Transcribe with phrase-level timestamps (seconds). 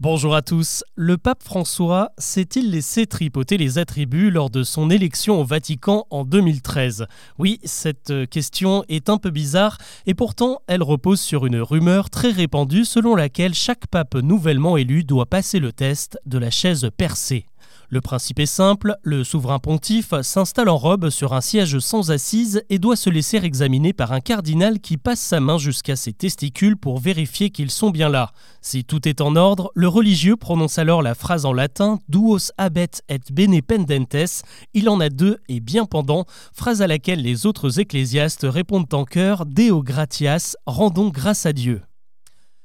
[0.00, 0.84] Bonjour à tous.
[0.94, 6.24] Le pape François s'est-il laissé tripoter les attributs lors de son élection au Vatican en
[6.24, 7.06] 2013
[7.40, 9.76] Oui, cette question est un peu bizarre
[10.06, 15.02] et pourtant elle repose sur une rumeur très répandue selon laquelle chaque pape nouvellement élu
[15.02, 17.46] doit passer le test de la chaise percée.
[17.90, 22.62] Le principe est simple, le souverain pontife s'installe en robe sur un siège sans assise
[22.68, 26.76] et doit se laisser examiner par un cardinal qui passe sa main jusqu'à ses testicules
[26.76, 28.32] pour vérifier qu'ils sont bien là.
[28.60, 32.90] Si tout est en ordre, le religieux prononce alors la phrase en latin Duos habet
[33.08, 34.42] et bene pendentes,
[34.74, 39.04] il en a deux et bien pendant, phrase à laquelle les autres ecclésiastes répondent en
[39.06, 41.80] chœur Deo gratias, rendons grâce à Dieu.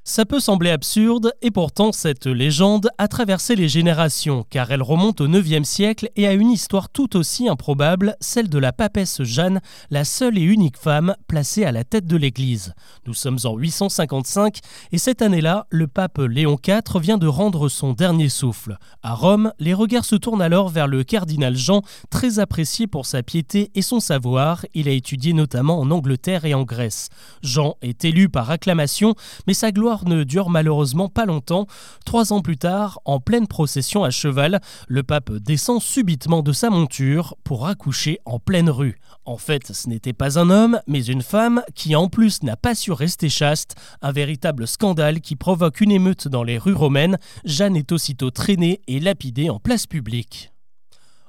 [0.05, 5.21] Ça peut sembler absurde, et pourtant cette légende a traversé les générations, car elle remonte
[5.21, 9.62] au IXe siècle et a une histoire tout aussi improbable, celle de la papesse Jeanne,
[9.91, 12.73] la seule et unique femme placée à la tête de l'Église.
[13.07, 14.59] Nous sommes en 855,
[14.91, 18.77] et cette année-là, le pape Léon IV vient de rendre son dernier souffle.
[19.04, 23.24] À Rome, les regards se tournent alors vers le cardinal Jean, très apprécié pour sa
[23.24, 27.07] piété et son savoir, il a étudié notamment en Angleterre et en Grèce.
[27.41, 29.15] Jean est élu par acclamation,
[29.48, 31.68] mais sa gloire ne dure malheureusement pas longtemps.
[32.05, 36.70] Trois ans plus tard, en pleine procession à cheval, le pape descend subitement de sa
[36.70, 38.99] monture pour accoucher en pleine rue.
[39.26, 42.76] En fait, ce n'était pas un homme, mais une femme qui en plus n'a pas
[42.76, 47.18] su rester chaste, un véritable scandale qui provoque une émeute dans les rues romaines.
[47.46, 50.52] Jeanne est aussitôt traînée et lapidée en place publique.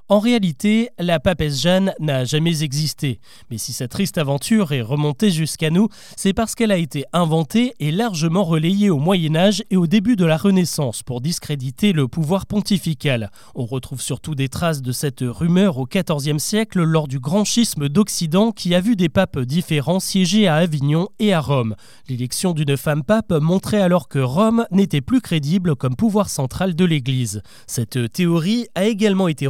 [0.07, 5.31] En réalité, la papesse Jeanne n'a jamais existé, mais si cette triste aventure est remontée
[5.31, 9.77] jusqu'à nous, c'est parce qu'elle a été inventée et largement relayée au Moyen Âge et
[9.77, 13.31] au début de la Renaissance pour discréditer le pouvoir pontifical.
[13.55, 17.89] On retrouve surtout des traces de cette rumeur au XIVe siècle lors du grand schisme
[17.89, 21.73] d'Occident qui a vu des papes différents siéger à Avignon et à Rome.
[22.09, 26.85] L'élection d'une femme pape montrait alors que Rome n'était plus crédible comme pouvoir central de
[26.85, 27.41] l'Église.
[27.65, 29.47] Cette théorie a également été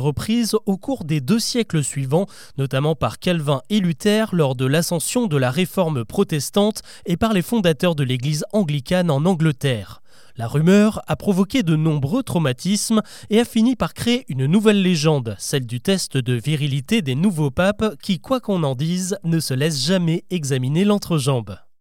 [0.53, 5.37] au cours des deux siècles suivants, notamment par Calvin et Luther lors de l'ascension de
[5.37, 10.01] la réforme protestante et par les fondateurs de l'Église anglicane en Angleterre.
[10.37, 15.35] La rumeur a provoqué de nombreux traumatismes et a fini par créer une nouvelle légende,
[15.39, 19.53] celle du test de virilité des nouveaux papes qui, quoi qu'on en dise, ne se
[19.53, 21.57] laisse jamais examiner l'entrejambe.